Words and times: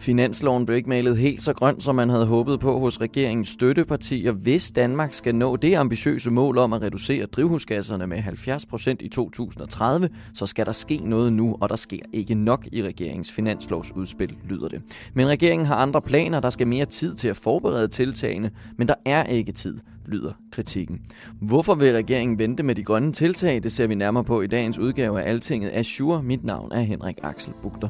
Finansloven 0.00 0.66
blev 0.66 0.76
ikke 0.76 0.88
malet 0.88 1.16
helt 1.16 1.42
så 1.42 1.52
grøn, 1.52 1.80
som 1.80 1.94
man 1.94 2.08
havde 2.08 2.26
håbet 2.26 2.60
på 2.60 2.78
hos 2.78 3.00
regeringens 3.00 3.48
støttepartier. 3.48 4.32
Hvis 4.32 4.70
Danmark 4.70 5.14
skal 5.14 5.34
nå 5.34 5.56
det 5.56 5.74
ambitiøse 5.74 6.30
mål 6.30 6.58
om 6.58 6.72
at 6.72 6.82
reducere 6.82 7.26
drivhusgasserne 7.26 8.06
med 8.06 8.18
70% 8.18 8.94
i 9.00 9.08
2030, 9.08 10.08
så 10.34 10.46
skal 10.46 10.66
der 10.66 10.72
ske 10.72 10.96
noget 10.96 11.32
nu, 11.32 11.56
og 11.60 11.68
der 11.68 11.76
sker 11.76 11.98
ikke 12.12 12.34
nok 12.34 12.66
i 12.72 12.82
regeringens 12.82 13.32
finanslovsudspil, 13.32 14.36
lyder 14.48 14.68
det. 14.68 14.82
Men 15.14 15.26
regeringen 15.28 15.66
har 15.66 15.76
andre 15.76 16.02
planer, 16.02 16.40
der 16.40 16.50
skal 16.50 16.66
mere 16.66 16.84
tid 16.84 17.14
til 17.14 17.28
at 17.28 17.36
forberede 17.36 17.88
tiltagene, 17.88 18.50
men 18.76 18.88
der 18.88 18.94
er 19.04 19.24
ikke 19.24 19.52
tid, 19.52 19.78
lyder 20.06 20.32
kritikken. 20.52 21.00
Hvorfor 21.40 21.74
vil 21.74 21.92
regeringen 21.92 22.38
vente 22.38 22.62
med 22.62 22.74
de 22.74 22.84
grønne 22.84 23.12
tiltag? 23.12 23.62
Det 23.62 23.72
ser 23.72 23.86
vi 23.86 23.94
nærmere 23.94 24.24
på 24.24 24.40
i 24.40 24.46
dagens 24.46 24.78
udgave 24.78 25.22
af 25.22 25.30
Altinget 25.30 25.70
Azure. 25.74 26.22
Mit 26.22 26.44
navn 26.44 26.72
er 26.72 26.80
Henrik 26.80 27.16
Axel 27.22 27.52
Bugter. 27.62 27.88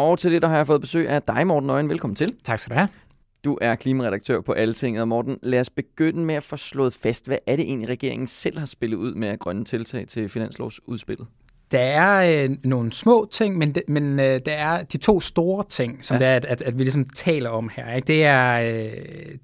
Og 0.00 0.18
til 0.18 0.32
det, 0.32 0.42
der 0.42 0.48
har 0.48 0.56
jeg 0.56 0.66
fået 0.66 0.80
besøg 0.80 1.08
af 1.08 1.22
dig, 1.22 1.46
Morten 1.46 1.70
Øjen. 1.70 1.88
Velkommen 1.88 2.14
til. 2.14 2.28
Tak 2.44 2.58
skal 2.58 2.70
du 2.70 2.78
have. 2.78 2.88
Du 3.44 3.58
er 3.60 3.74
klimaredaktør 3.74 4.40
på 4.40 4.52
Altinget. 4.52 5.00
Og 5.02 5.08
Morten, 5.08 5.38
lad 5.42 5.60
os 5.60 5.70
begynde 5.70 6.24
med 6.24 6.34
at 6.34 6.42
få 6.42 6.56
slået 6.56 6.92
fast, 7.02 7.26
hvad 7.26 7.38
er 7.46 7.56
det 7.56 7.64
egentlig, 7.64 7.88
regeringen 7.88 8.26
selv 8.26 8.58
har 8.58 8.66
spillet 8.66 8.96
ud 8.96 9.14
med 9.14 9.38
grønne 9.38 9.64
tiltag 9.64 10.06
til 10.06 10.28
finanslovsudspillet? 10.28 11.26
Der 11.70 11.78
er 11.78 12.44
øh, 12.44 12.56
nogle 12.64 12.92
små 12.92 13.28
ting, 13.30 13.58
men, 13.58 13.74
de, 13.74 13.82
men 13.88 14.20
øh, 14.20 14.40
der 14.46 14.52
er 14.52 14.82
de 14.82 14.96
to 14.96 15.20
store 15.20 15.64
ting, 15.68 16.04
som 16.04 16.14
ja. 16.14 16.18
det 16.18 16.28
er, 16.28 16.36
at, 16.36 16.44
at, 16.44 16.62
at 16.62 16.78
vi 16.78 16.82
ligesom 16.82 17.04
taler 17.04 17.50
om 17.50 17.70
her. 17.76 17.94
Ikke? 17.94 18.06
Det, 18.06 18.24
er, 18.24 18.60
øh, 18.60 18.92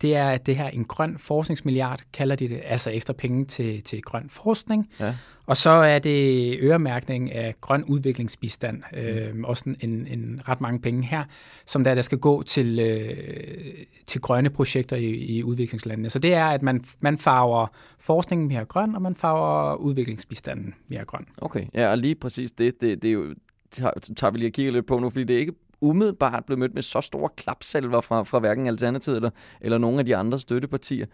det 0.03 0.17
er 0.17 0.37
det 0.37 0.57
her 0.57 0.69
en 0.69 0.84
grøn 0.84 1.19
forskningsmilliard, 1.19 2.01
kalder 2.12 2.37
de 2.37 2.49
det, 2.49 2.61
altså 2.65 2.91
ekstra 2.91 3.12
penge 3.12 3.45
til, 3.45 3.83
til 3.83 4.03
grøn 4.03 4.29
forskning. 4.31 4.89
Ja. 5.01 5.15
Og 5.47 5.57
så 5.57 5.71
er 5.71 5.99
det 5.99 6.59
øremærkning 6.61 7.33
af 7.33 7.55
grøn 7.61 7.85
udviklingsbistand, 7.85 8.83
øh, 8.97 9.35
også 9.45 9.75
en, 9.81 10.07
en 10.07 10.41
ret 10.49 10.61
mange 10.61 10.81
penge 10.81 11.03
her, 11.05 11.25
som 11.67 11.85
der, 11.85 11.95
der 11.95 12.03
skal 12.03 12.19
gå 12.19 12.43
til, 12.43 12.79
øh, 12.79 13.85
til 14.07 14.21
grønne 14.21 14.51
projekter 14.51 14.97
i, 14.97 15.11
i 15.11 15.43
udviklingslandene. 15.43 16.11
Så 16.11 16.19
det 16.19 16.35
er, 16.35 16.47
at 16.47 16.63
man, 16.63 16.85
man 17.01 17.19
farver 17.19 17.67
forskningen 17.99 18.49
mere 18.49 18.65
grøn, 18.65 18.95
og 18.95 19.03
man 19.03 19.15
farver 19.15 19.75
udviklingsbistanden 19.75 20.75
mere 20.89 21.05
grøn. 21.05 21.27
Okay, 21.39 21.67
ja, 21.75 21.91
og 21.91 21.99
lige 21.99 22.15
præcis 22.15 22.53
det, 22.53 22.81
det, 22.81 23.03
det 23.03 23.09
er 23.09 23.13
jo 23.13 23.35
tager 24.17 24.31
vi 24.31 24.39
lige 24.39 24.47
at 24.47 24.53
kigge 24.53 24.71
lidt 24.71 24.87
på 24.87 24.99
nu, 24.99 25.11
fordi 25.11 25.25
det 25.25 25.37
er 25.37 25.41
ikke 25.41 25.53
umiddelbart 25.81 26.45
blevet 26.45 26.59
mødt 26.59 26.75
med 26.75 26.83
så 26.83 27.01
store 27.01 27.29
klapsalver 27.37 28.01
fra, 28.01 28.23
fra 28.23 28.39
hverken 28.39 28.67
Alternativet 28.67 29.17
eller, 29.17 29.31
eller 29.61 29.79
nogle 29.79 29.99
af 29.99 30.05
de 30.05 30.17
andre 30.17 30.41
støttepartier. 30.41 31.07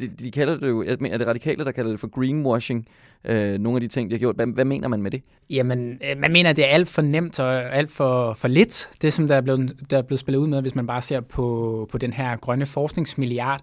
De, 0.00 0.06
de 0.06 0.30
kalder 0.30 0.56
det 0.56 0.68
jo, 0.68 0.82
jeg 0.82 0.96
mener, 1.00 1.14
er 1.14 1.18
det 1.18 1.26
radikale, 1.26 1.64
der 1.64 1.72
kalder 1.72 1.90
det 1.90 2.00
for 2.00 2.08
greenwashing, 2.08 2.86
øh, 3.24 3.58
nogle 3.58 3.76
af 3.76 3.80
de 3.80 3.88
ting, 3.88 4.10
de 4.10 4.14
har 4.14 4.18
gjort. 4.18 4.36
Hvad, 4.36 4.46
hvad 4.46 4.64
mener 4.64 4.88
man 4.88 5.02
med 5.02 5.10
det? 5.10 5.22
Jamen, 5.50 6.00
øh, 6.10 6.18
man 6.18 6.32
mener, 6.32 6.50
at 6.50 6.56
det 6.56 6.64
er 6.64 6.68
alt 6.68 6.88
for 6.88 7.02
nemt 7.02 7.40
og 7.40 7.74
alt 7.74 7.90
for, 7.90 8.34
for 8.34 8.48
lidt, 8.48 8.90
det 9.02 9.12
som 9.12 9.28
der 9.28 9.36
er, 9.36 9.40
blevet, 9.40 9.90
der 9.90 9.98
er 9.98 10.02
blevet 10.02 10.20
spillet 10.20 10.38
ud 10.38 10.46
med, 10.46 10.62
hvis 10.62 10.74
man 10.74 10.86
bare 10.86 11.02
ser 11.02 11.20
på, 11.20 11.88
på 11.92 11.98
den 11.98 12.12
her 12.12 12.36
grønne 12.36 12.66
forskningsmilliard, 12.66 13.60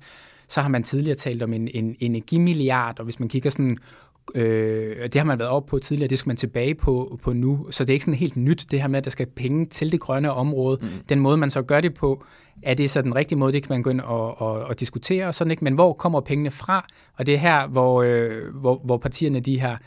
så 0.48 0.62
har 0.62 0.70
man 0.70 0.84
tidligere 0.84 1.18
talt 1.18 1.44
om 1.44 1.54
en, 1.54 1.68
en 1.74 1.96
energimilliard, 2.00 3.00
og 3.00 3.06
hvis 3.06 3.20
man 3.20 3.30
kigger 3.30 3.50
sådan 3.50 3.78
Øh, 4.36 5.04
det 5.04 5.16
har 5.16 5.24
man 5.24 5.40
været 5.40 5.52
op 5.52 5.66
på 5.66 5.80
tidligere, 5.80 6.10
det 6.10 6.20
skal 6.20 6.30
man 6.30 6.38
tilbage 6.38 6.76
på, 6.76 7.20
på 7.24 7.34
nu. 7.34 7.68
Så 7.72 7.84
det 7.84 7.90
er 7.90 7.94
ikke 7.94 8.06
sådan 8.06 8.14
helt 8.14 8.38
nyt, 8.38 8.66
det 8.72 8.82
her 8.82 8.88
med, 8.88 8.98
at 8.98 9.04
der 9.04 9.12
skal 9.12 9.28
penge 9.28 9.66
til 9.66 9.92
det 9.92 10.00
grønne 10.00 10.34
område. 10.34 10.80
Mm. 10.82 10.88
Den 11.10 11.20
måde, 11.20 11.38
man 11.38 11.50
så 11.50 11.62
gør 11.62 11.82
det 11.82 11.94
på, 11.94 12.24
er 12.64 12.74
det 12.74 12.90
så 12.90 13.02
den 13.02 13.16
rigtige 13.16 13.40
måde, 13.40 13.54
det 13.54 13.64
kan 13.64 13.74
man 13.74 13.84
gå 13.84 13.90
ind 13.90 14.02
og, 14.02 14.42
og, 14.42 14.52
og 14.52 14.80
diskutere 14.80 15.28
og 15.28 15.36
sådan 15.36 15.52
ikke. 15.52 15.64
Men 15.64 15.74
hvor 15.74 15.94
kommer 15.94 16.22
pengene 16.22 16.52
fra? 16.52 16.88
Og 17.18 17.26
det 17.26 17.34
er 17.34 17.38
her, 17.38 17.68
hvor, 17.68 18.04
øh, 18.04 18.56
hvor, 18.56 18.82
hvor 18.84 18.98
partierne 18.98 19.40
de 19.40 19.60
har 19.60 19.82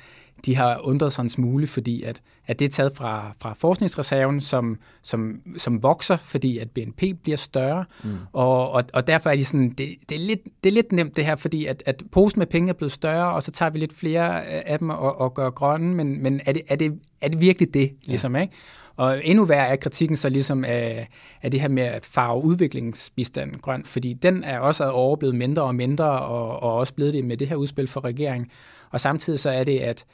de 0.47 0.57
har 0.57 0.81
undret 0.83 1.13
sig 1.13 1.23
en 1.23 1.29
smule, 1.29 1.67
fordi 1.67 2.03
at, 2.03 2.23
at 2.47 2.59
det 2.59 2.65
er 2.65 2.69
taget 2.69 2.97
fra, 2.97 3.33
fra 3.41 3.55
forskningsreserven, 3.55 4.41
som, 4.41 4.77
som, 5.03 5.41
som 5.57 5.83
vokser, 5.83 6.17
fordi 6.17 6.59
at 6.59 6.71
BNP 6.71 7.03
bliver 7.23 7.37
større, 7.37 7.85
mm. 8.05 8.11
og, 8.33 8.71
og, 8.71 8.85
og 8.95 9.07
derfor 9.07 9.31
er 9.31 9.37
de 9.37 9.45
sådan, 9.45 9.71
det, 9.71 9.97
det, 10.09 10.15
er 10.15 10.23
lidt, 10.23 10.41
det 10.65 10.71
er 10.71 10.75
lidt 10.75 10.93
nemt 10.93 11.17
det 11.17 11.25
her, 11.25 11.37
fordi 11.37 11.67
at, 11.67 11.83
at 11.87 12.03
posen 12.13 12.39
med 12.39 12.47
penge 12.47 12.69
er 12.69 12.75
blevet 12.75 12.93
større, 12.93 13.33
og 13.33 13.43
så 13.43 13.51
tager 13.51 13.71
vi 13.71 13.79
lidt 13.79 13.93
flere 13.93 14.45
af 14.47 14.79
dem 14.79 14.91
og, 14.91 15.21
og 15.21 15.35
gør 15.35 15.51
grønne, 15.51 15.95
men, 15.95 16.23
men 16.23 16.41
er, 16.47 16.53
det, 16.53 16.63
er, 16.69 16.77
det, 16.77 16.99
er 17.21 17.29
det 17.29 17.41
virkelig 17.41 17.75
det, 17.75 17.93
ligesom, 18.05 18.37
ja. 18.37 18.43
ikke? 18.43 18.55
Og 18.97 19.21
endnu 19.25 19.45
værre 19.45 19.69
er 19.69 19.77
kritikken 19.77 20.17
så 20.17 20.29
ligesom 20.29 20.65
af, 20.65 21.09
af 21.43 21.51
det 21.51 21.61
her 21.61 21.69
med 21.69 21.83
at 21.83 22.07
farve 22.07 22.45
udviklingsbistanden 22.45 23.59
grøn, 23.59 23.85
fordi 23.85 24.13
den 24.13 24.45
er 24.45 24.59
også 24.59 24.91
overblevet 24.91 25.35
mindre 25.35 25.63
og 25.63 25.75
mindre, 25.75 26.21
og, 26.21 26.63
og 26.63 26.75
også 26.75 26.95
blevet 26.95 27.15
det 27.15 27.25
med 27.25 27.37
det 27.37 27.49
her 27.49 27.57
udspil 27.57 27.89
for 27.89 28.05
regeringen. 28.05 28.51
Og 28.91 29.01
samtidig 29.01 29.41
så 29.41 29.51
er 29.51 29.65
det, 29.65 29.79
at 29.79 30.05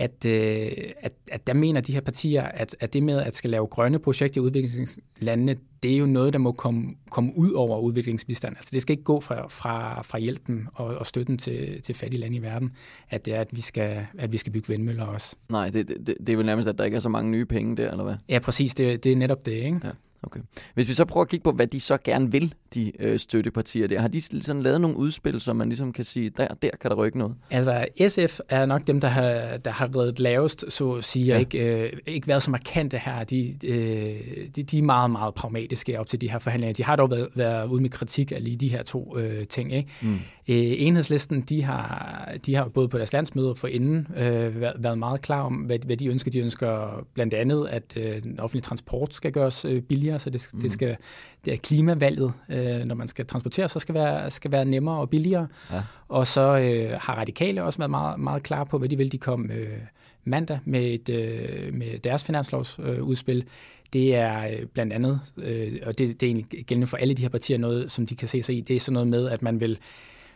at, 0.00 0.24
øh, 0.26 0.92
at, 1.00 1.12
at 1.32 1.46
der 1.46 1.54
mener 1.54 1.80
de 1.80 1.92
her 1.92 2.00
partier, 2.00 2.42
at, 2.42 2.76
at 2.80 2.92
det 2.92 3.02
med 3.02 3.18
at 3.18 3.36
skal 3.36 3.50
lave 3.50 3.66
grønne 3.66 3.98
projekter 3.98 4.40
i 4.40 4.44
udviklingslandene, 4.44 5.56
det 5.82 5.94
er 5.94 5.96
jo 5.96 6.06
noget, 6.06 6.32
der 6.32 6.38
må 6.38 6.52
komme, 6.52 6.94
komme 7.10 7.32
ud 7.36 7.52
over 7.52 7.78
udviklingsbistand. 7.78 8.56
Altså 8.56 8.70
det 8.72 8.82
skal 8.82 8.92
ikke 8.92 9.04
gå 9.04 9.20
fra, 9.20 9.48
fra, 9.48 10.02
fra 10.02 10.18
hjælpen 10.18 10.68
og, 10.74 10.86
og 10.86 11.06
støtten 11.06 11.38
til, 11.38 11.82
til 11.82 11.94
fattige 11.94 12.20
lande 12.20 12.36
i 12.36 12.42
verden, 12.42 12.72
at 13.10 13.24
det 13.26 13.34
er, 13.34 13.40
at 13.40 13.48
vi 13.52 13.60
skal, 13.60 14.06
at 14.18 14.32
vi 14.32 14.36
skal 14.36 14.52
bygge 14.52 14.68
vindmøller 14.68 15.04
også. 15.04 15.36
Nej, 15.48 15.70
det, 15.70 15.88
det, 15.88 16.16
det 16.26 16.28
er 16.28 16.36
vel 16.36 16.46
nærmest, 16.46 16.68
at 16.68 16.78
der 16.78 16.84
ikke 16.84 16.94
er 16.94 17.00
så 17.00 17.08
mange 17.08 17.30
nye 17.30 17.44
penge 17.44 17.76
der, 17.76 17.90
eller 17.90 18.04
hvad? 18.04 18.14
Ja, 18.28 18.38
præcis. 18.38 18.74
Det, 18.74 19.04
det 19.04 19.12
er 19.12 19.16
netop 19.16 19.46
det, 19.46 19.52
ikke? 19.52 19.80
Ja. 19.84 19.90
Okay. 20.22 20.40
Hvis 20.74 20.88
vi 20.88 20.92
så 20.92 21.04
prøver 21.04 21.24
at 21.24 21.28
kigge 21.28 21.44
på, 21.44 21.52
hvad 21.52 21.66
de 21.66 21.80
så 21.80 21.96
gerne 22.04 22.32
vil, 22.32 22.54
de 22.74 22.92
øh, 23.02 23.18
støttepartier 23.18 23.86
der, 23.86 24.00
har 24.00 24.08
de 24.08 24.20
sådan 24.20 24.62
lavet 24.62 24.80
nogle 24.80 24.96
udspil, 24.96 25.40
som 25.40 25.56
man 25.56 25.68
ligesom 25.68 25.92
kan 25.92 26.04
sige, 26.04 26.30
der, 26.30 26.46
der 26.62 26.70
kan 26.80 26.90
der 26.90 26.96
rykke 26.96 27.18
noget? 27.18 27.34
Altså 27.50 27.86
SF 28.08 28.40
er 28.48 28.66
nok 28.66 28.86
dem, 28.86 29.00
der 29.00 29.08
har, 29.08 29.56
der 29.64 29.70
har 29.70 29.96
reddet 29.96 30.18
lavest, 30.18 30.64
så 30.68 30.92
at 30.92 31.04
sige, 31.04 31.26
ja. 31.26 31.38
ikke, 31.38 31.82
øh, 31.82 31.92
ikke 32.06 32.26
været 32.28 32.42
så 32.42 32.50
markante 32.50 32.98
her. 32.98 33.24
De, 33.24 33.52
øh, 33.64 34.16
de, 34.56 34.62
de 34.62 34.78
er 34.78 34.82
meget, 34.82 35.10
meget 35.10 35.34
pragmatiske 35.34 36.00
op 36.00 36.08
til 36.08 36.20
de 36.20 36.30
her 36.30 36.38
forhandlinger. 36.38 36.74
De 36.74 36.84
har 36.84 36.96
dog 36.96 37.10
været, 37.10 37.28
været 37.34 37.68
ude 37.68 37.82
med 37.82 37.90
kritik 37.90 38.32
af 38.32 38.44
lige 38.44 38.56
de 38.56 38.68
her 38.68 38.82
to 38.82 39.18
øh, 39.18 39.46
ting. 39.46 39.72
Ikke? 39.72 39.88
Mm. 40.02 40.14
Øh, 40.48 40.74
enhedslisten, 40.78 41.40
de 41.40 41.62
har, 41.62 42.28
de 42.46 42.54
har 42.54 42.68
både 42.68 42.88
på 42.88 42.96
deres 42.96 43.12
landsmøder 43.12 43.54
for 43.54 43.68
inden 43.68 44.06
øh, 44.16 44.60
været 44.60 44.98
meget 44.98 45.22
klar 45.22 45.42
om, 45.42 45.54
hvad, 45.54 45.78
hvad 45.86 45.96
de 45.96 46.06
ønsker. 46.06 46.30
De 46.30 46.38
ønsker 46.40 47.04
blandt 47.14 47.34
andet, 47.34 47.68
at 47.70 47.96
øh, 47.96 48.22
den 48.22 48.40
offentlige 48.40 48.62
transport 48.62 49.14
skal 49.14 49.32
gøres 49.32 49.64
øh, 49.64 49.82
billigere 49.82 50.09
billigere, 50.10 50.18
så 50.18 50.30
det, 50.30 50.48
mm. 50.54 50.60
det 50.60 50.70
skal 50.70 50.96
det 51.44 51.52
er 51.52 51.56
klimavalget, 51.56 52.32
øh, 52.48 52.84
når 52.84 52.94
man 52.94 53.08
skal 53.08 53.26
transportere, 53.26 53.68
så 53.68 53.78
skal 53.78 53.94
være 53.94 54.30
skal 54.30 54.52
være 54.52 54.64
nemmere 54.64 54.98
og 54.98 55.10
billigere. 55.10 55.46
Ja. 55.72 55.82
Og 56.08 56.26
så 56.26 56.58
øh, 56.58 56.98
har 57.00 57.14
radikale 57.14 57.64
også 57.64 57.78
været 57.78 57.90
meget 57.90 58.20
meget 58.20 58.42
klar 58.42 58.64
på, 58.64 58.78
hvad 58.78 58.88
de 58.88 58.96
vil. 58.96 59.12
De 59.12 59.18
kom 59.18 59.50
øh, 59.50 59.78
mandag 60.24 60.58
med 60.64 60.82
et 60.82 61.08
øh, 61.08 61.74
med 61.74 61.98
deres 61.98 62.24
finanslovsudspil. 62.24 63.36
Øh, 63.36 63.44
det 63.92 64.14
er 64.14 64.46
øh, 64.46 64.66
blandt 64.74 64.92
andet, 64.92 65.20
øh, 65.36 65.72
og 65.86 65.98
det, 65.98 66.20
det 66.20 66.26
er 66.26 66.30
egentlig 66.30 66.64
gældende 66.66 66.86
for 66.86 66.96
alle 66.96 67.14
de 67.14 67.22
her 67.22 67.28
partier, 67.28 67.58
noget, 67.58 67.92
som 67.92 68.06
de 68.06 68.16
kan 68.16 68.28
se 68.28 68.42
sig 68.42 68.56
i, 68.56 68.60
det 68.60 68.76
er 68.76 68.80
sådan 68.80 68.92
noget 68.92 69.08
med, 69.08 69.28
at 69.28 69.42
man 69.42 69.60
vil 69.60 69.78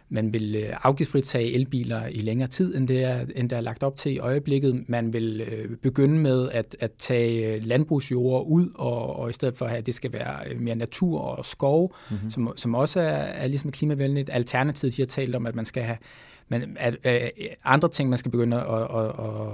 man 0.09 0.33
vil 0.33 0.55
øh, 0.55 0.77
afgiftsfritage 0.83 1.53
elbiler 1.53 2.07
i 2.07 2.19
længere 2.19 2.49
tid, 2.49 2.77
end 2.77 2.89
det 2.89 3.05
er, 3.05 3.27
end 3.37 3.51
der 3.51 3.57
er 3.57 3.61
lagt 3.61 3.83
op 3.83 3.97
til 3.97 4.13
i 4.13 4.19
øjeblikket. 4.19 4.85
Man 4.89 5.13
vil 5.13 5.41
øh, 5.41 5.77
begynde 5.77 6.19
med 6.19 6.49
at, 6.51 6.77
at 6.81 6.93
tage 6.93 7.55
øh, 7.55 7.61
landbrugsjord 7.65 8.47
ud, 8.49 8.69
og, 8.75 9.17
og 9.17 9.31
i 9.31 9.33
stedet 9.33 9.57
for 9.57 9.67
at 9.67 9.87
det 9.87 9.95
skal 9.95 10.13
være 10.13 10.55
mere 10.59 10.77
natur 10.77 11.21
og 11.21 11.45
skov, 11.45 11.97
mm-hmm. 12.11 12.31
som, 12.31 12.53
som 12.57 12.75
også 12.75 13.01
er, 13.01 13.05
er 13.05 13.47
ligesom 13.47 13.73
klimavenligt. 13.73 14.31
Alternativet, 14.33 14.97
de 14.97 15.03
har 15.03 15.07
talt 15.07 15.35
om, 15.35 15.47
at 15.47 15.55
man 15.55 15.65
skal 15.65 15.83
have 15.83 15.99
men 16.49 16.77
at, 16.81 17.07
at, 17.07 17.31
andre 17.65 17.89
ting, 17.89 18.09
man 18.09 18.19
skal 18.19 18.31
begynde 18.31 18.57
at, 18.57 18.63
at, 18.63 18.81
at, 18.81 19.05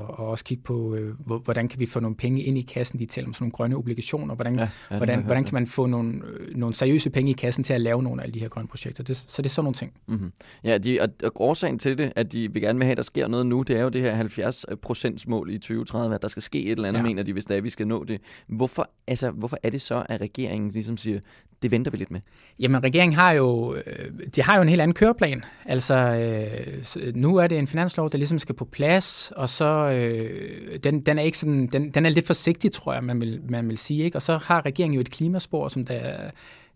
at 0.08 0.19
også 0.19 0.44
kigge 0.44 0.62
på, 0.62 0.94
øh, 0.94 1.14
hvordan 1.44 1.69
kan 1.69 1.81
vi 1.81 1.87
få 1.87 2.00
nogle 2.00 2.16
penge 2.16 2.42
ind 2.42 2.58
i 2.58 2.62
kassen, 2.62 2.98
de 2.98 3.06
taler 3.06 3.26
om 3.28 3.34
sådan 3.34 3.44
nogle 3.44 3.52
grønne 3.52 3.76
obligationer, 3.76 4.34
hvordan, 4.34 4.58
ja, 4.58 4.69
ja, 4.90 4.96
hvordan, 4.96 5.22
hvordan 5.22 5.44
kan 5.44 5.54
man 5.54 5.66
få 5.66 5.87
nogle, 5.87 6.22
nogle 6.56 6.75
seriøse 6.75 7.10
penge 7.10 7.31
i 7.31 7.34
kassen 7.34 7.64
til 7.64 7.75
at 7.75 7.81
lave 7.81 8.02
nogle 8.02 8.22
af 8.22 8.32
de 8.32 8.40
her 8.40 8.48
grønne 8.48 8.69
projekter. 8.69 9.04
Det, 9.04 9.16
så 9.16 9.42
det 9.42 9.48
er 9.48 9.50
sådan 9.50 9.64
nogle 9.64 9.75
ting. 9.75 9.92
Mm-hmm. 10.06 10.32
Ja, 10.64 10.78
de, 10.78 10.98
og, 11.00 11.08
og 11.25 11.32
årsagen 11.40 11.78
til 11.78 11.98
det, 11.98 12.12
at 12.16 12.32
de 12.32 12.52
vil 12.52 12.62
gerne 12.62 12.78
vil 12.78 12.84
have, 12.84 12.92
at 12.92 12.96
der 12.96 13.02
sker 13.02 13.28
noget 13.28 13.46
nu, 13.46 13.62
det 13.62 13.76
er 13.76 13.82
jo 13.82 13.88
det 13.88 14.00
her 14.02 14.14
70 14.14 15.26
mål 15.26 15.50
i 15.50 15.58
2030, 15.58 16.14
at 16.14 16.22
der 16.22 16.28
skal 16.28 16.42
ske 16.42 16.64
et 16.64 16.70
eller 16.70 16.88
andet, 16.88 16.98
ja. 16.98 17.04
mener 17.04 17.22
de, 17.22 17.32
hvis 17.32 17.46
det 17.46 17.56
er, 17.56 17.60
vi 17.60 17.70
skal 17.70 17.87
nå 17.87 18.04
det. 18.04 18.20
Hvorfor, 18.46 18.90
altså, 19.08 19.31
hvorfor 19.31 19.58
er 19.62 19.70
det 19.70 19.81
så, 19.81 20.06
at 20.08 20.20
regeringen 20.20 20.70
ligesom 20.70 20.96
siger, 20.96 21.20
det 21.62 21.70
venter 21.70 21.90
vi 21.90 21.96
lidt 21.96 22.10
med? 22.10 22.20
Jamen, 22.58 22.84
regeringen 22.84 23.14
har 23.16 23.32
jo, 23.32 23.75
øh, 23.75 24.10
de 24.37 24.42
har 24.42 24.56
jo 24.56 24.62
en 24.62 24.69
helt 24.69 24.81
anden 24.81 24.94
køreplan. 24.94 25.44
Altså, 25.66 25.94
øh, 25.94 26.79
nu 27.14 27.36
er 27.36 27.46
det 27.46 27.58
en 27.58 27.66
finanslov, 27.66 28.10
der 28.10 28.18
ligesom 28.18 28.38
skal 28.38 28.54
på 28.54 28.64
plads, 28.64 29.32
og 29.36 29.48
så, 29.48 29.90
øh, 29.90 30.78
den, 30.84 31.00
den 31.00 31.18
er 31.18 31.22
ikke 31.22 31.38
sådan, 31.38 31.66
den, 31.66 31.90
den 31.90 32.06
er 32.06 32.10
lidt 32.10 32.26
forsigtig, 32.26 32.72
tror 32.72 32.92
jeg, 32.92 33.04
man 33.04 33.20
vil, 33.20 33.40
man 33.48 33.68
vil 33.68 33.78
sige, 33.78 34.04
ikke? 34.04 34.18
Og 34.18 34.22
så 34.22 34.36
har 34.36 34.66
regeringen 34.66 34.94
jo 34.94 35.00
et 35.00 35.10
klimaspor, 35.10 35.68
som 35.68 35.84
der 35.84 36.30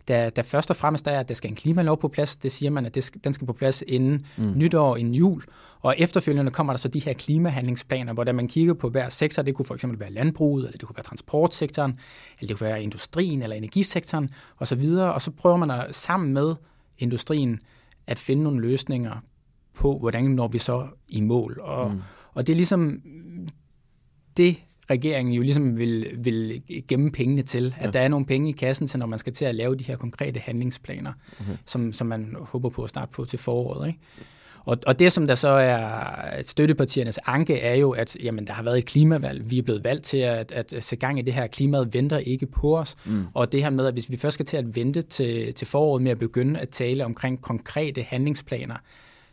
der, 0.08 0.30
der 0.30 0.42
først 0.42 0.70
og 0.70 0.76
fremmest 0.76 1.06
er, 1.06 1.20
at 1.20 1.28
der 1.28 1.34
skal 1.34 1.50
en 1.50 1.56
klimalov 1.56 2.00
på 2.00 2.08
plads. 2.08 2.36
Det 2.36 2.52
siger 2.52 2.70
man, 2.70 2.86
at 2.86 2.94
det 2.94 3.04
skal, 3.04 3.20
den 3.24 3.32
skal 3.32 3.46
på 3.46 3.52
plads 3.52 3.82
inden 3.86 4.26
mm. 4.36 4.52
nytår, 4.56 4.96
inden 4.96 5.14
jul. 5.14 5.42
Og 5.80 5.94
efterfølgende 5.98 6.50
kommer 6.50 6.72
der 6.72 6.78
så 6.78 6.88
de 6.88 6.98
her 6.98 7.12
klimahandlingsplaner, 7.12 8.12
hvor 8.12 8.24
der 8.24 8.32
man 8.32 8.48
kigger 8.48 8.74
på 8.74 8.88
hver 8.88 9.08
sektor, 9.08 9.42
det 9.42 9.54
kunne 9.54 9.66
for 9.66 9.74
eksempel 9.74 10.00
være 10.00 10.12
landbruget, 10.12 10.64
eller 10.64 10.78
det 10.78 10.86
kunne 10.86 10.96
være 10.96 11.04
transportsektoren, 11.04 11.98
eller 12.40 12.48
det 12.48 12.58
kunne 12.58 12.68
være 12.68 12.82
industrien 12.82 13.42
eller 13.42 13.56
energisektoren 13.56 14.30
osv. 14.58 14.84
Og 14.98 15.22
så 15.22 15.30
prøver 15.30 15.56
man 15.56 15.70
at 15.70 15.94
sammen 15.94 16.32
med 16.32 16.54
industrien 16.98 17.60
at 18.06 18.18
finde 18.18 18.42
nogle 18.42 18.60
løsninger 18.60 19.20
på, 19.74 19.98
hvordan 19.98 20.24
når 20.24 20.48
vi 20.48 20.58
så 20.58 20.86
i 21.08 21.20
mål. 21.20 21.60
Og, 21.62 21.90
mm. 21.90 22.00
og 22.34 22.46
det 22.46 22.52
er 22.52 22.56
ligesom 22.56 23.00
det, 24.36 24.56
regeringen 24.90 25.34
jo 25.34 25.42
ligesom 25.42 25.78
vil, 25.78 26.10
vil 26.18 26.62
gemme 26.88 27.12
pengene 27.12 27.42
til. 27.42 27.74
At 27.78 27.86
ja. 27.86 27.90
der 27.90 28.00
er 28.00 28.08
nogle 28.08 28.26
penge 28.26 28.48
i 28.48 28.52
kassen 28.52 28.86
til, 28.86 28.98
når 28.98 29.06
man 29.06 29.18
skal 29.18 29.32
til 29.32 29.44
at 29.44 29.54
lave 29.54 29.76
de 29.76 29.84
her 29.84 29.96
konkrete 29.96 30.40
handlingsplaner, 30.40 31.12
okay. 31.40 31.52
som, 31.66 31.92
som 31.92 32.06
man 32.06 32.36
håber 32.40 32.68
på 32.68 32.82
at 32.82 32.88
starte 32.88 33.08
på 33.12 33.24
til 33.24 33.38
foråret. 33.38 33.86
Ikke? 33.86 34.00
Og, 34.64 34.78
og 34.86 34.98
det, 34.98 35.12
som 35.12 35.26
der 35.26 35.34
så 35.34 35.48
er 35.48 36.42
støttepartiernes 36.42 37.18
anke, 37.26 37.60
er 37.60 37.74
jo, 37.74 37.90
at 37.90 38.16
jamen, 38.22 38.46
der 38.46 38.52
har 38.52 38.62
været 38.62 38.78
et 38.78 38.84
klimavalg. 38.84 39.50
Vi 39.50 39.58
er 39.58 39.62
blevet 39.62 39.84
valgt 39.84 40.04
til 40.04 40.18
at, 40.18 40.52
at 40.52 40.84
se 40.84 40.96
gang 40.96 41.18
i 41.18 41.22
det 41.22 41.34
her. 41.34 41.46
Klimaet 41.46 41.94
venter 41.94 42.18
ikke 42.18 42.46
på 42.46 42.78
os. 42.78 42.96
Mm. 43.06 43.24
Og 43.34 43.52
det 43.52 43.62
her 43.62 43.70
med, 43.70 43.86
at 43.86 43.92
hvis 43.92 44.10
vi 44.10 44.16
først 44.16 44.34
skal 44.34 44.46
til 44.46 44.56
at 44.56 44.76
vente 44.76 45.02
til, 45.02 45.54
til 45.54 45.66
foråret 45.66 46.02
med 46.02 46.10
at 46.10 46.18
begynde 46.18 46.60
at 46.60 46.68
tale 46.68 47.04
omkring 47.04 47.42
konkrete 47.42 48.02
handlingsplaner, 48.02 48.76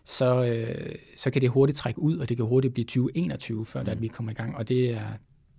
så, 0.03 0.45
øh, 0.45 0.95
så 1.15 1.31
kan 1.31 1.41
det 1.41 1.49
hurtigt 1.49 1.77
trække 1.77 2.01
ud, 2.01 2.17
og 2.17 2.29
det 2.29 2.37
kan 2.37 2.45
hurtigt 2.45 2.73
blive 2.73 2.85
2021, 2.85 3.65
før 3.65 3.81
mm. 3.81 3.89
at 3.89 4.01
vi 4.01 4.07
kommer 4.07 4.31
i 4.31 4.35
gang. 4.35 4.57
Og 4.57 4.69
det 4.69 4.93
er, 4.93 5.07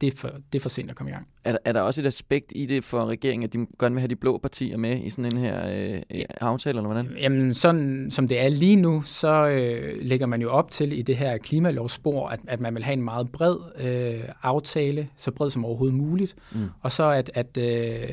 det 0.02 0.12
er, 0.12 0.16
for, 0.16 0.28
det 0.52 0.58
er 0.58 0.62
for 0.62 0.69
sent 0.69 0.90
at 0.90 0.96
komme 0.96 1.10
i 1.10 1.14
gang. 1.14 1.26
Er, 1.44 1.56
er 1.64 1.72
der 1.72 1.81
også 1.81 2.00
et 2.00 2.06
aspekt 2.06 2.52
i 2.54 2.66
det 2.66 2.84
for 2.84 3.06
regeringen, 3.06 3.44
at 3.44 3.52
de 3.52 3.66
gerne 3.81 3.94
vil 3.94 4.00
have 4.00 4.08
de 4.08 4.16
blå 4.16 4.38
partier 4.38 4.76
med 4.76 5.00
i 5.02 5.10
sådan 5.10 5.25
en 5.25 5.38
her 5.38 5.69
øh, 5.69 6.02
ja. 6.10 6.25
aftale, 6.40 6.78
eller 6.78 6.93
hvordan? 6.93 7.16
Jamen, 7.20 7.54
sådan 7.54 8.10
som 8.10 8.28
det 8.28 8.40
er 8.40 8.49
lige 8.49 8.76
nu, 8.76 9.02
så 9.02 9.49
øh, 9.49 9.99
lægger 10.00 10.26
man 10.26 10.43
jo 10.43 10.50
op 10.50 10.70
til 10.70 10.99
i 10.99 11.02
det 11.02 11.16
her 11.16 11.38
klimalovsspor, 11.38 12.28
at, 12.28 12.40
at 12.49 12.60
man 12.60 12.75
vil 12.75 12.84
have 12.84 12.93
en 12.93 13.02
meget 13.02 13.32
bred 13.32 13.56
øh, 13.78 14.28
aftale, 14.43 15.08
så 15.16 15.31
bred 15.31 15.50
som 15.50 15.64
overhovedet 15.64 15.96
muligt, 15.96 16.34
mm. 16.52 16.58
og 16.82 16.93
så 16.93 17.10
at, 17.10 17.31
at 17.34 17.58
øh, 17.58 17.64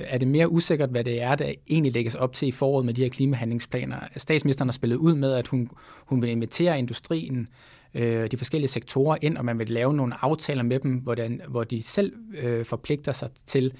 er 0.08 0.18
det 0.18 0.28
mere 0.28 0.52
usikkert, 0.52 0.90
hvad 0.90 1.04
det 1.04 1.22
er, 1.22 1.36
der 1.36 1.52
egentlig 1.70 1.94
lægges 1.94 2.16
op 2.16 2.34
til 2.34 2.48
i 2.48 2.52
foråret 2.52 2.86
med 2.86 2.94
de 2.94 3.02
her 3.02 3.10
klimahandlingsplaner. 3.10 3.98
Statsministeren 4.18 4.70
har 4.70 4.74
spillet 4.74 4.98
ud 4.98 5.16
med, 5.16 5.34
at 5.34 5.48
hun, 5.48 5.70
hun 6.06 6.22
vil 6.22 6.30
invitere 6.30 6.80
industrien 6.80 7.48
øh, 7.94 8.28
de 8.32 8.38
forskellige 8.38 8.70
sektorer 8.70 9.18
ind, 9.22 9.38
og 9.38 9.46
man 9.46 9.60
vil 9.60 9.70
lave 9.70 9.94
nogle 9.94 10.14
aftaler 10.22 10.64
med 10.64 10.80
dem, 10.80 10.92
hvordan, 10.92 11.42
hvor 11.48 11.64
de 11.64 11.84
selv 11.84 12.14
øh, 12.42 12.66
forpligter 12.66 13.12
sig 13.12 13.30
til 13.46 13.74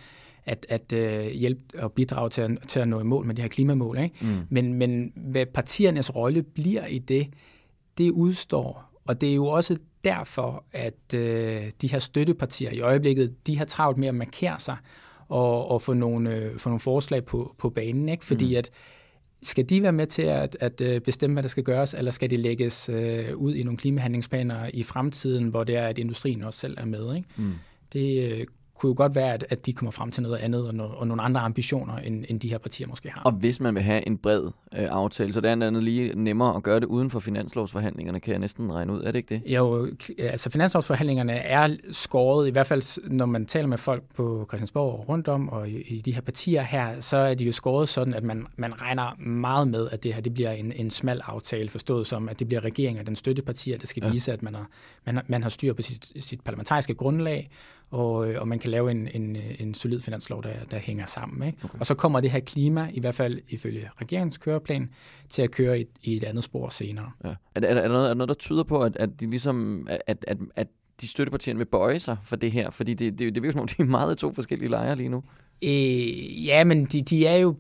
at, 0.46 0.66
at 0.70 0.94
øh, 0.94 1.26
hjælpe 1.26 1.62
og 1.78 1.92
bidrage 1.92 2.30
til 2.30 2.42
at, 2.42 2.52
til 2.68 2.80
at 2.80 2.88
nå 2.88 3.00
i 3.00 3.04
mål 3.04 3.26
med 3.26 3.36
de 3.36 3.42
her 3.42 3.50
klimamål. 3.50 3.98
Ikke? 3.98 4.16
Mm. 4.22 4.28
Men, 4.50 4.74
men 4.74 5.14
hvad 5.16 5.46
partiernes 5.46 6.16
rolle 6.16 6.44
bliver 6.44 6.86
i 6.86 7.00
det, 7.00 7.28
det 7.98 8.12
udstår. 8.12 8.90
Og 9.06 9.22
det 9.22 9.30
er 9.30 9.36
jo 9.36 9.46
også 9.46 9.78
derfor, 10.04 10.64
at 10.72 11.14
øh, 11.14 11.72
de 11.82 11.88
her 11.88 12.00
støttepartier 12.00 12.72
i 12.72 12.80
øjeblikket, 12.80 13.48
de 13.48 13.58
har 13.58 13.66
travlt 13.66 13.98
med 13.98 14.08
at 14.08 14.16
markere 14.16 14.60
sig 14.60 14.78
og, 15.28 15.72
og 15.72 15.82
få, 15.82 15.94
nogle, 15.94 16.36
øh, 16.36 16.58
få 16.58 16.70
nogle 16.70 16.80
forslag 16.80 17.26
på, 17.26 17.56
på 17.58 17.70
banen. 17.70 18.10
Ikke? 18.10 18.26
Fordi 18.26 18.50
mm. 18.50 18.58
at 18.58 18.70
skal 19.44 19.70
de 19.70 19.82
være 19.82 19.92
med 19.92 20.08
til 20.08 20.22
at, 20.22 20.58
at 20.60 20.82
øh, 20.82 21.02
bestemme, 21.02 21.34
hvad 21.34 21.44
der 21.44 21.50
skal 21.50 21.64
gøres, 21.64 21.94
eller 21.94 22.12
skal 22.12 22.30
de 22.30 22.36
lægges 22.36 22.90
øh, 22.90 23.36
ud 23.36 23.56
i 23.56 23.64
nogle 23.64 23.78
klimahandlingsplaner 23.78 24.70
i 24.74 24.84
fremtiden, 24.84 25.48
hvor 25.48 25.64
det 25.64 25.76
er, 25.76 25.88
at 25.88 25.98
industrien 25.98 26.44
også 26.44 26.60
selv 26.60 26.78
er 26.78 26.86
med? 26.86 27.16
Ikke? 27.16 27.28
Mm. 27.38 27.54
Det 27.94 28.32
øh, 28.32 28.46
kunne 28.80 28.90
jo 28.90 28.94
godt 28.98 29.16
være, 29.16 29.34
at, 29.34 29.46
at 29.50 29.66
de 29.66 29.74
kommer 29.74 29.92
frem 29.92 30.12
til 30.12 30.24
noget 30.24 30.38
andet 30.38 30.68
og, 30.68 30.76
no, 30.76 30.88
og 30.96 31.08
nogle 31.08 31.22
andre 31.22 31.42
ambitioner, 31.42 31.98
end, 31.98 32.26
end 32.30 32.40
de 32.40 32.50
her 32.50 32.58
partier 32.58 32.88
måske 32.88 33.10
har. 33.10 33.22
Og 33.22 33.32
hvis 33.32 33.60
man 33.60 33.76
vil 33.76 33.84
have 33.84 34.08
en 34.08 34.18
bred 34.18 34.44
øh, 34.44 34.88
aftale, 34.90 35.34
så 35.34 35.42
det 35.42 35.48
er 35.48 35.52
andet 35.52 35.84
lige 35.84 36.12
nemmere 36.16 36.56
at 36.56 36.64
gøre 36.64 36.80
det 36.80 36.86
uden 36.86 37.10
for 37.10 37.20
finanslovsforhandlingerne, 37.20 38.20
kan 38.20 38.32
jeg 38.32 38.40
næsten 38.40 38.74
regne 38.74 38.94
ud. 38.94 39.02
Er 39.02 39.12
det 39.12 39.16
ikke 39.16 39.36
det? 39.36 39.54
Jo, 39.54 39.88
altså 40.20 40.50
finanslovsforhandlingerne 40.50 41.34
er 41.34 41.76
skåret, 41.92 42.48
i 42.48 42.52
hvert 42.52 42.68
fald 42.68 43.10
når 43.10 43.26
man 43.26 43.46
taler 43.46 43.68
med 43.68 43.78
folk 43.78 44.04
på 44.16 44.46
Christiansborg 44.50 45.00
og 45.00 45.10
rundt 45.10 45.28
om, 45.28 45.50
og 45.50 45.70
i, 45.70 45.82
i 45.82 46.02
de 46.02 46.14
her 46.14 46.22
partier 46.22 46.62
her, 46.62 47.00
så 47.00 47.18
er 47.18 47.34
de 47.34 47.46
jo 47.46 47.52
skåret 47.52 47.90
sådan, 47.90 48.14
at 48.14 48.24
man, 48.24 48.46
man 48.58 48.82
regner 48.82 49.16
meget 49.20 49.68
med, 49.68 49.90
at 49.92 50.04
det 50.04 50.14
her 50.14 50.22
det 50.22 50.34
bliver 50.34 50.52
en, 50.52 50.72
en 50.72 50.90
smal 50.90 51.22
aftale, 51.26 51.70
forstået 51.70 52.08
som, 52.08 52.30
at 52.30 52.40
det 52.40 52.48
bliver 52.48 52.64
regeringen 52.64 53.00
og 53.00 53.08
den 53.08 53.16
støttepartier, 53.16 53.78
der 53.78 53.88
skal 53.88 54.04
ja. 54.04 54.12
vise, 54.12 54.34
at 54.34 54.44
man 54.44 54.56
har, 54.56 54.68
man, 55.06 55.16
har, 55.16 55.26
man 55.28 55.42
har 55.42 55.50
styr 55.50 55.74
på 55.74 55.82
sit, 55.82 56.12
sit 56.24 56.42
parlamentariske 56.42 56.94
grundlag, 56.94 57.50
og, 57.92 58.30
øh, 58.30 58.42
og 58.42 58.48
man 58.48 58.60
kan 58.60 58.72
lave 58.72 58.92
en, 58.92 59.08
en, 59.14 59.38
en 59.60 59.74
solid 59.74 60.02
finanslov, 60.02 60.44
der, 60.44 60.54
der 60.72 60.78
hænger 60.78 61.06
sammen. 61.06 61.48
Ikke? 61.48 61.60
Okay. 61.64 61.80
Og 61.80 61.86
så 61.86 61.94
kommer 61.94 62.20
det 62.20 62.32
her 62.32 62.40
klima, 62.40 62.90
i 62.94 63.00
hvert 63.00 63.16
fald 63.16 63.40
ifølge 63.48 63.90
regeringens 64.02 64.38
køreplan, 64.38 64.90
til 65.30 65.42
at 65.42 65.52
køre 65.52 65.82
i, 65.82 65.86
i 66.04 66.18
et 66.18 66.24
andet 66.24 66.44
spor 66.44 66.70
senere. 66.70 67.12
Ja. 67.24 67.30
Er, 67.30 67.34
er, 67.56 67.68
er, 67.68 67.82
der 67.82 67.88
noget, 67.88 68.04
er 68.04 68.08
der 68.08 68.14
noget, 68.14 68.30
der 68.30 68.36
tyder 68.36 68.64
på, 68.64 68.82
at, 68.82 68.98
at 68.98 69.10
de 69.20 69.30
ligesom, 69.30 69.88
at, 70.08 70.26
at, 70.28 70.38
at 70.56 70.68
de 71.02 71.08
støttepartierne 71.08 71.58
vil 71.58 71.66
bøje 71.66 72.00
sig 72.00 72.18
for 72.24 72.36
det 72.36 72.52
her? 72.52 72.70
Fordi 72.70 72.94
det, 72.94 73.20
det, 73.20 73.36
det 73.36 73.44
virker 73.44 73.52
som 73.52 73.62
om, 73.62 73.68
de 73.68 73.76
er 73.80 73.84
meget 73.84 74.18
to 74.18 74.34
forskellige 74.34 74.70
lejre 74.70 74.96
lige 74.96 75.10
nu. 75.10 75.24
Øh, 75.64 76.46
ja, 76.46 76.64
men 76.64 76.86
de, 76.86 77.02
de 77.02 77.26
er 77.26 77.36
jo 77.36 77.56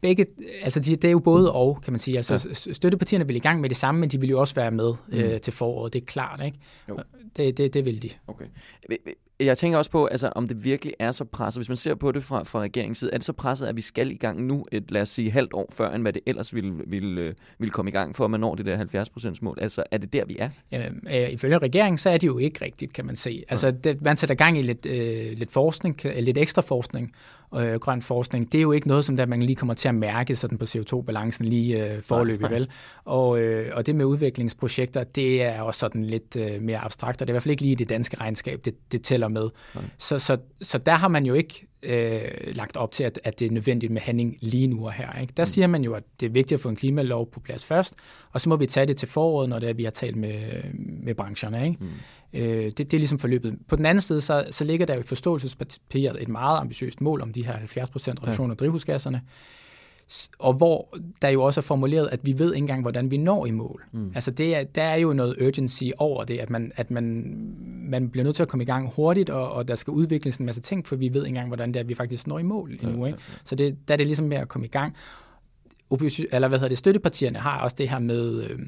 begge, 0.00 0.26
altså 0.62 0.80
de, 0.80 0.96
det 0.96 1.04
er 1.04 1.10
jo 1.10 1.18
både 1.18 1.52
og, 1.52 1.80
kan 1.82 1.92
man 1.92 1.98
sige. 1.98 2.16
Altså 2.16 2.48
ja. 2.48 2.72
støttepartierne 2.72 3.26
vil 3.26 3.36
i 3.36 3.38
gang 3.38 3.60
med 3.60 3.68
det 3.68 3.76
samme, 3.76 4.00
men 4.00 4.08
de 4.08 4.20
vil 4.20 4.30
jo 4.30 4.40
også 4.40 4.54
være 4.54 4.70
med 4.70 4.94
mm. 5.08 5.18
øh, 5.18 5.40
til 5.40 5.52
foråret, 5.52 5.92
det 5.92 6.02
er 6.02 6.06
klart, 6.06 6.42
ikke? 6.44 6.58
Jo. 6.88 6.98
Det, 7.36 7.58
det, 7.58 7.74
det 7.74 7.84
vil 7.84 8.02
de. 8.02 8.10
Okay 8.26 8.46
jeg 9.46 9.58
tænker 9.58 9.78
også 9.78 9.90
på, 9.90 10.06
altså, 10.06 10.32
om 10.34 10.48
det 10.48 10.64
virkelig 10.64 10.94
er 10.98 11.12
så 11.12 11.24
presset. 11.24 11.58
Hvis 11.58 11.68
man 11.68 11.76
ser 11.76 11.94
på 11.94 12.12
det 12.12 12.24
fra, 12.24 12.42
fra 12.42 12.60
regeringens 12.60 12.98
side, 12.98 13.10
er 13.12 13.16
det 13.16 13.24
så 13.24 13.32
presset, 13.32 13.66
at 13.66 13.76
vi 13.76 13.80
skal 13.80 14.10
i 14.10 14.16
gang 14.16 14.46
nu, 14.46 14.64
et, 14.72 14.90
lad 14.90 15.02
os 15.02 15.08
sige, 15.08 15.30
halvt 15.30 15.52
år 15.52 15.68
før, 15.72 15.90
end 15.90 16.02
hvad 16.02 16.12
det 16.12 16.22
ellers 16.26 16.54
ville, 16.54 16.74
ville, 16.86 17.20
øh, 17.20 17.34
ville 17.58 17.70
komme 17.70 17.88
i 17.88 17.92
gang 17.92 18.16
for, 18.16 18.24
at 18.24 18.30
man 18.30 18.40
når 18.40 18.54
det 18.54 18.66
der 18.66 18.76
70% 19.34 19.38
mål? 19.42 19.58
Altså, 19.60 19.82
er 19.90 19.98
det 19.98 20.12
der, 20.12 20.24
vi 20.24 20.36
er? 20.38 20.48
Ja, 20.72 20.88
øh, 20.88 21.32
ifølge 21.32 21.58
regeringen, 21.58 21.98
så 21.98 22.10
er 22.10 22.18
det 22.18 22.26
jo 22.26 22.38
ikke 22.38 22.64
rigtigt, 22.64 22.92
kan 22.92 23.06
man 23.06 23.16
se. 23.16 23.44
Altså, 23.48 23.70
det, 23.70 24.02
man 24.02 24.16
sætter 24.16 24.34
gang 24.34 24.58
i 24.58 24.62
lidt, 24.62 24.86
øh, 24.86 25.38
lidt 25.38 25.52
forskning, 25.52 26.00
lidt 26.04 26.38
ekstra 26.38 26.62
forskning, 26.62 27.12
øh, 27.56 27.74
grøn 27.74 28.02
forskning, 28.02 28.52
det 28.52 28.58
er 28.58 28.62
jo 28.62 28.72
ikke 28.72 28.88
noget, 28.88 29.04
som 29.04 29.16
der 29.16 29.26
man 29.26 29.42
lige 29.42 29.56
kommer 29.56 29.74
til 29.74 29.88
at 29.88 29.94
mærke 29.94 30.36
sådan 30.36 30.58
på 30.58 30.64
CO2-balancen 30.64 31.44
lige 31.44 31.86
øh, 31.86 32.02
forløbig, 32.02 32.50
vel? 32.50 32.68
Og, 33.04 33.40
øh, 33.40 33.70
og 33.74 33.86
det 33.86 33.94
med 33.96 34.04
udviklingsprojekter, 34.04 35.04
det 35.04 35.42
er 35.42 35.60
også 35.60 35.80
sådan 35.80 36.04
lidt 36.04 36.36
øh, 36.36 36.62
mere 36.62 36.78
abstrakt, 36.78 37.22
og 37.22 37.26
det 37.26 37.30
er 37.30 37.32
i 37.32 37.34
hvert 37.34 37.42
fald 37.42 37.50
ikke 37.50 37.62
lige 37.62 37.76
det 37.76 37.88
danske 37.88 38.20
regnskab, 38.20 38.64
det, 38.64 38.74
det 38.92 39.02
tæller 39.02 39.28
med. 39.28 39.48
Så, 39.98 40.18
så, 40.18 40.36
så 40.62 40.78
der 40.78 40.94
har 40.94 41.08
man 41.08 41.26
jo 41.26 41.34
ikke 41.34 41.66
øh, 41.82 42.20
lagt 42.46 42.76
op 42.76 42.92
til, 42.92 43.04
at, 43.04 43.20
at 43.24 43.38
det 43.38 43.46
er 43.46 43.50
nødvendigt 43.50 43.92
med 43.92 44.00
handling 44.00 44.36
lige 44.40 44.66
nu 44.66 44.86
og 44.86 44.92
her. 44.92 45.20
Ikke? 45.20 45.32
Der 45.36 45.42
mm. 45.42 45.46
siger 45.46 45.66
man 45.66 45.84
jo, 45.84 45.94
at 45.94 46.02
det 46.20 46.26
er 46.26 46.30
vigtigt 46.30 46.52
at 46.52 46.60
få 46.60 46.68
en 46.68 46.76
klimalov 46.76 47.30
på 47.30 47.40
plads 47.40 47.64
først, 47.64 47.94
og 48.32 48.40
så 48.40 48.48
må 48.48 48.56
vi 48.56 48.66
tage 48.66 48.86
det 48.86 48.96
til 48.96 49.08
foråret, 49.08 49.48
når 49.48 49.58
det 49.58 49.68
er, 49.68 49.74
vi 49.74 49.84
har 49.84 49.90
talt 49.90 50.16
med, 50.16 50.62
med 51.02 51.14
brancherne. 51.14 51.64
Ikke? 51.64 51.76
Mm. 51.80 51.90
Øh, 52.40 52.64
det, 52.64 52.78
det 52.78 52.94
er 52.94 52.98
ligesom 52.98 53.18
forløbet. 53.18 53.58
På 53.68 53.76
den 53.76 53.86
anden 53.86 54.02
side, 54.02 54.20
så, 54.20 54.46
så 54.50 54.64
ligger 54.64 54.86
der 54.86 54.94
jo 54.94 55.00
i 55.00 55.06
forståelsespapiret 55.06 56.22
et 56.22 56.28
meget 56.28 56.60
ambitiøst 56.60 57.00
mål 57.00 57.20
om 57.20 57.32
de 57.32 57.44
her 57.46 57.54
70% 57.54 57.58
reduktion 58.22 58.50
af 58.50 58.54
ja. 58.54 58.58
drivhusgasserne, 58.58 59.20
og 60.38 60.52
hvor 60.52 60.98
der 61.22 61.28
jo 61.28 61.42
også 61.42 61.60
er 61.60 61.62
formuleret, 61.62 62.08
at 62.12 62.20
vi 62.22 62.38
ved 62.38 62.54
ikke 62.54 62.62
engang, 62.62 62.82
hvordan 62.82 63.10
vi 63.10 63.16
når 63.16 63.46
i 63.46 63.50
mål. 63.50 63.84
Mm. 63.92 64.12
Altså 64.14 64.30
det 64.30 64.56
er, 64.56 64.64
der 64.64 64.82
er 64.82 64.96
jo 64.96 65.12
noget 65.12 65.36
urgency 65.42 65.84
over 65.98 66.24
det, 66.24 66.38
at 66.38 66.50
man, 66.50 66.72
at 66.76 66.90
man, 66.90 67.34
man 67.88 68.10
bliver 68.10 68.24
nødt 68.24 68.36
til 68.36 68.42
at 68.42 68.48
komme 68.48 68.62
i 68.62 68.66
gang 68.66 68.92
hurtigt, 68.96 69.30
og, 69.30 69.52
og 69.52 69.68
der 69.68 69.74
skal 69.74 69.90
udvikles 69.90 70.36
en 70.36 70.46
masse 70.46 70.60
ting, 70.60 70.86
for 70.86 70.96
vi 70.96 71.14
ved 71.14 71.20
ikke 71.20 71.28
engang, 71.28 71.48
hvordan 71.48 71.68
det 71.68 71.76
er, 71.76 71.80
at 71.80 71.88
vi 71.88 71.94
faktisk 71.94 72.26
når 72.26 72.38
i 72.38 72.42
mål 72.42 72.70
endnu. 72.70 72.88
Ja, 72.88 72.94
ja, 72.94 73.00
ja. 73.00 73.06
Ikke? 73.06 73.18
Så 73.44 73.54
det, 73.54 73.88
der 73.88 73.94
er 73.94 73.96
det 73.96 74.06
ligesom 74.06 74.26
med 74.26 74.36
at 74.36 74.48
komme 74.48 74.66
i 74.66 74.70
gang. 74.70 74.96
Opposition, 75.90 76.26
eller 76.32 76.48
hvad 76.48 76.58
hedder 76.58 76.68
det, 76.68 76.78
støttepartierne 76.78 77.38
har 77.38 77.60
også 77.60 77.76
det 77.78 77.88
her 77.88 77.98
med, 77.98 78.42
øh, 78.42 78.58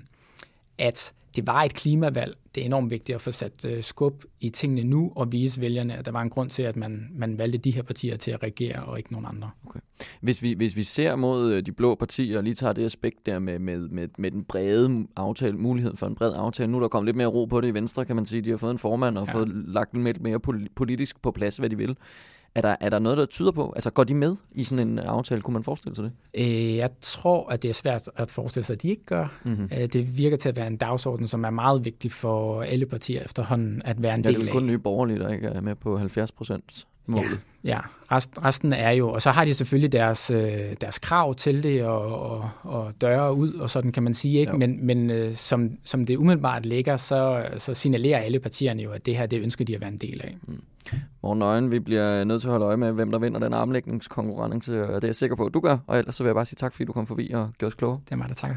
at 0.79 1.13
det 1.37 1.47
var 1.47 1.63
et 1.63 1.75
klimavalg. 1.75 2.37
Det 2.55 2.61
er 2.61 2.65
enormt 2.65 2.91
vigtigt 2.91 3.15
at 3.17 3.21
få 3.21 3.33
sat 3.33 3.65
uh, 3.65 3.71
skub 3.81 4.25
i 4.41 4.49
tingene 4.49 4.91
nu 4.91 5.13
og 5.17 5.33
vise 5.33 5.61
vælgerne, 5.61 5.97
at 5.97 6.05
der 6.05 6.13
var 6.13 6.23
en 6.23 6.31
grund 6.31 6.51
til, 6.51 6.63
at 6.63 6.77
man, 6.77 7.09
man 7.15 7.39
valgte 7.39 7.59
de 7.59 7.71
her 7.71 7.83
partier 7.83 8.17
til 8.17 8.31
at 8.31 8.43
regere 8.43 8.83
og 8.83 8.99
ikke 8.99 9.13
nogen 9.13 9.27
andre. 9.29 9.51
Okay. 9.67 9.81
Hvis, 10.21 10.43
vi, 10.43 10.53
hvis 10.53 10.77
vi 10.77 10.83
ser 10.83 11.17
mod 11.17 11.53
øh, 11.53 11.67
de 11.67 11.73
blå 11.73 11.95
partier 11.95 12.39
og 12.39 12.45
lige 12.45 12.55
tager 12.55 12.73
det 12.73 12.85
aspekt 12.85 13.27
der 13.27 13.39
med, 13.39 13.59
med, 13.59 13.79
med, 13.79 14.09
med 14.19 14.31
den 14.31 14.45
brede 14.45 15.07
aftale, 15.17 15.57
muligheden 15.57 15.97
for 15.97 16.07
en 16.07 16.15
bred 16.15 16.33
aftale, 16.37 16.71
nu 16.71 16.77
er 16.77 16.81
der 16.81 16.89
kommet 16.89 17.07
lidt 17.07 17.17
mere 17.17 17.27
ro 17.27 17.45
på 17.45 17.61
det 17.61 17.69
i 17.69 17.75
Venstre, 17.75 18.05
kan 18.05 18.17
man 18.17 18.27
sige. 18.27 18.41
De 18.43 18.51
har 18.51 18.57
fået 18.57 18.73
en 18.73 18.79
formand 18.79 19.19
og 19.19 19.27
ja. 19.27 19.33
fået 19.33 19.49
lagt 19.49 20.05
lidt 20.05 20.23
mere 20.23 20.41
politisk 20.77 21.23
på 21.23 21.31
plads, 21.31 21.57
hvad 21.57 21.71
de 21.71 21.77
vil. 21.77 21.97
Er 22.55 22.61
der, 22.61 22.77
er 22.81 22.89
der 22.89 22.99
noget, 22.99 23.19
der 23.19 23.27
tyder 23.27 23.53
på? 23.53 23.73
Altså 23.75 23.91
går 23.91 24.05
de 24.05 24.15
med 24.15 24.37
i 24.53 24.63
sådan 24.63 24.89
en 24.89 24.99
aftale? 24.99 25.43
Kunne 25.43 25.53
man 25.53 25.65
forestille 25.65 25.97
sig 25.97 26.05
det? 26.05 26.13
Øh, 26.35 26.77
jeg 26.77 26.89
tror, 27.01 27.51
at 27.51 27.63
det 27.63 27.69
er 27.69 27.73
svært 27.73 28.09
at 28.17 28.31
forestille 28.31 28.65
sig, 28.65 28.75
at 28.75 28.83
de 28.83 28.89
ikke 28.89 29.05
gør. 29.05 29.27
Mm-hmm. 29.45 29.69
Det 29.69 30.19
virker 30.19 30.37
til 30.37 30.49
at 30.49 30.57
være 30.57 30.67
en 30.67 30.77
dagsorden, 30.77 31.29
som 31.29 31.45
er 31.45 31.51
meget 31.51 31.85
vigtig 31.85 32.13
for 32.13 32.63
alle 32.63 32.87
partier 32.87 33.23
efterhånden 33.23 33.83
at 33.85 34.03
være 34.03 34.15
en 34.15 34.25
ja, 34.25 34.29
del 34.29 34.35
af. 34.35 34.41
det 34.41 34.49
er 34.49 34.53
kun 34.53 34.67
nye 34.67 34.79
borgerlige, 34.79 35.19
der 35.19 35.29
ikke 35.29 35.47
er 35.47 35.61
med 35.61 35.75
på 35.75 35.99
70 35.99 36.33
procent 36.33 36.87
målet. 37.07 37.41
Ja, 37.65 37.69
ja. 37.69 37.81
Rest, 38.13 38.31
resten 38.45 38.73
er 38.73 38.91
jo, 38.91 39.11
og 39.11 39.23
så 39.23 39.31
har 39.31 39.45
de 39.45 39.55
selvfølgelig 39.55 39.93
deres, 39.93 40.31
øh, 40.31 40.51
deres 40.81 40.99
krav 40.99 41.35
til 41.35 41.63
det, 41.63 41.85
og, 41.85 42.31
og, 42.31 42.51
og 42.63 42.93
døre 43.01 43.35
ud, 43.35 43.53
og 43.53 43.71
sådan 43.71 43.93
kan 43.93 44.03
man 44.03 44.15
sige, 44.15 44.39
ikke? 44.39 44.53
Ja. 44.53 44.59
men, 44.59 44.87
men 44.87 45.11
øh, 45.11 45.35
som, 45.35 45.71
som 45.85 46.07
det 46.07 46.17
umiddelbart 46.17 46.67
ligger, 46.67 46.97
så, 46.97 47.47
så 47.59 47.75
signalerer 47.75 48.19
alle 48.19 48.39
partierne 48.39 48.83
jo, 48.83 48.91
at 48.91 49.07
det 49.07 49.17
her, 49.17 49.27
det 49.27 49.43
ønsker 49.43 49.65
de 49.65 49.75
at 49.75 49.81
være 49.81 49.91
en 49.91 49.99
del 49.99 50.21
af. 50.25 50.37
Mm. 50.43 50.63
Morgen 51.23 51.43
Øjen, 51.43 51.73
vi 51.73 51.79
bliver 51.79 52.25
nødt 52.25 52.41
til 52.41 52.49
at 52.49 52.53
holde 52.53 52.67
øje 52.67 52.77
med, 52.77 52.93
hvem 52.93 53.11
der 53.11 53.19
vinder 53.19 53.41
den 53.41 53.55
armlægningskonkurrence, 53.55 54.83
og 54.83 54.95
det 54.95 55.05
er 55.05 55.09
jeg 55.09 55.17
sikker 55.17 55.37
på, 55.37 55.47
at 55.47 55.55
du 55.55 55.61
gør, 55.61 55.79
og 55.87 55.99
ellers 55.99 56.15
så 56.15 56.23
vil 56.23 56.29
jeg 56.29 56.35
bare 56.35 56.45
sige 56.45 56.57
tak, 56.57 56.73
fordi 56.73 56.85
du 56.85 56.93
kom 56.93 57.07
forbi 57.07 57.31
og 57.35 57.51
gjorde 57.59 57.71
os 57.71 57.75
klogere. 57.75 58.01
Det 58.05 58.13
er 58.13 58.17
mig, 58.17 58.29
der 58.29 58.35
takker. 58.35 58.57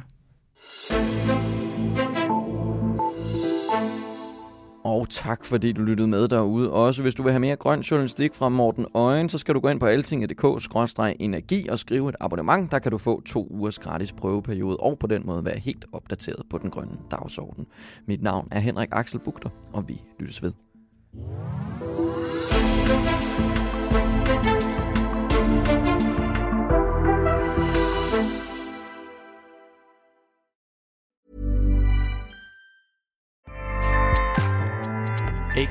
Og 4.88 5.10
tak 5.10 5.46
fordi 5.46 5.72
du 5.72 5.82
lyttede 5.82 6.08
med 6.08 6.28
derude. 6.28 6.72
Også 6.72 7.02
hvis 7.02 7.16
du 7.16 7.24
vil 7.24 7.32
have 7.32 7.40
mere 7.40 7.56
grøn 7.56 7.82
journalistik 7.82 8.34
fra 8.34 8.50
Morten 8.50 8.86
Øjen, 8.94 9.30
så 9.30 9.38
skal 9.38 9.56
du 9.56 9.60
gå 9.60 9.70
ind 9.70 9.80
på 9.80 9.86
altinget.dk-energi 9.86 11.68
og 11.70 11.80
skrive 11.80 12.10
et 12.10 12.16
abonnement. 12.20 12.72
Der 12.72 12.80
kan 12.80 12.92
du 12.92 12.98
få 12.98 13.22
to 13.22 13.48
ugers 13.50 13.80
gratis 13.80 14.14
prøveperiode 14.14 14.78
og 14.78 15.00
på 15.00 15.08
den 15.08 15.26
måde 15.26 15.46
være 15.46 15.60
helt 15.60 15.86
opdateret 15.92 16.44
på 16.50 16.58
den 16.58 16.70
grønne 16.70 16.98
dagsorden. 17.12 17.66
Mit 18.08 18.22
navn 18.22 18.48
er 18.52 18.60
Henrik 18.60 18.90
Axel 18.92 19.20
Bugter, 19.20 19.50
og 19.74 19.90
vi 19.90 20.02
lyttes 20.20 20.44
ved. 20.44 20.52